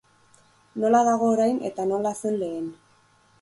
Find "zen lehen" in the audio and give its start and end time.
2.23-2.67